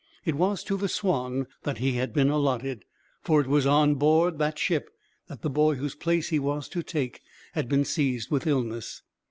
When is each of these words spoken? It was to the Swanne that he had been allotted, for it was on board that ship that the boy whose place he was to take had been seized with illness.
It 0.25 0.33
was 0.33 0.63
to 0.63 0.77
the 0.77 0.89
Swanne 0.89 1.45
that 1.61 1.77
he 1.77 1.91
had 1.91 2.11
been 2.11 2.31
allotted, 2.31 2.85
for 3.21 3.39
it 3.39 3.45
was 3.45 3.67
on 3.67 3.93
board 3.93 4.39
that 4.39 4.57
ship 4.57 4.89
that 5.27 5.43
the 5.43 5.47
boy 5.51 5.75
whose 5.75 5.93
place 5.93 6.29
he 6.29 6.39
was 6.39 6.67
to 6.69 6.81
take 6.81 7.21
had 7.53 7.69
been 7.69 7.85
seized 7.85 8.31
with 8.31 8.47
illness. 8.47 9.03